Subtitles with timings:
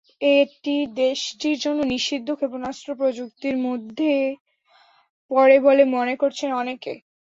[0.35, 4.11] এটি দেশটির জন্য নিষিদ্ধ ক্ষেপণাস্ত্র প্রযুক্তির মধ্যে
[5.31, 6.93] পড়ে বলে মনে করছেন অনেকে।